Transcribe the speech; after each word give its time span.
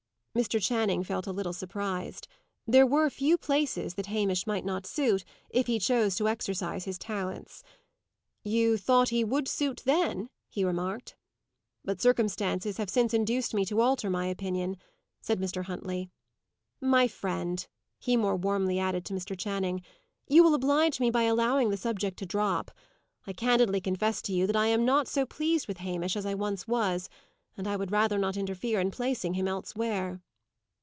Mr. 0.33 0.61
Channing 0.63 1.03
felt 1.03 1.27
a 1.27 1.31
little 1.33 1.51
surprised. 1.51 2.25
There 2.65 2.87
were 2.87 3.09
few 3.09 3.37
places 3.37 3.95
that 3.95 4.05
Hamish 4.05 4.47
might 4.47 4.63
not 4.63 4.85
suit, 4.87 5.25
if 5.49 5.67
he 5.67 5.77
chose 5.77 6.15
to 6.15 6.29
exercise 6.29 6.85
his 6.85 6.97
talents. 6.97 7.63
"You 8.41 8.77
thought 8.77 9.09
he 9.09 9.25
would 9.25 9.49
suit 9.49 9.81
then?" 9.85 10.29
he 10.47 10.63
remarked. 10.63 11.17
"But 11.83 11.99
circumstances 11.99 12.77
have 12.77 12.89
since 12.89 13.13
induced 13.13 13.53
me 13.53 13.65
to 13.65 13.81
alter 13.81 14.09
my 14.09 14.27
opinion," 14.27 14.77
said 15.19 15.37
Mr. 15.37 15.65
Huntley. 15.65 16.09
"My 16.79 17.09
friend," 17.09 17.67
he 17.99 18.15
more 18.15 18.37
warmly 18.37 18.79
added 18.79 19.03
to 19.07 19.13
Mr. 19.13 19.37
Channing, 19.37 19.81
"you 20.29 20.45
will 20.45 20.53
oblige 20.55 21.01
me 21.01 21.11
by 21.11 21.23
allowing 21.23 21.71
the 21.71 21.77
subject 21.77 22.15
to 22.19 22.25
drop. 22.25 22.71
I 23.27 23.33
candidly 23.33 23.81
confess 23.81 24.21
to 24.21 24.33
you 24.33 24.47
that 24.47 24.55
I 24.55 24.67
am 24.67 24.85
not 24.85 25.09
so 25.09 25.25
pleased 25.25 25.67
with 25.67 25.79
Hamish 25.79 26.15
as 26.15 26.25
I 26.25 26.35
once 26.35 26.69
was, 26.69 27.09
and 27.57 27.67
I 27.67 27.75
would 27.75 27.91
rather 27.91 28.17
not 28.17 28.37
interfere 28.37 28.79
in 28.79 28.91
placing 28.91 29.33
him 29.33 29.45
elsewhere." 29.45 30.21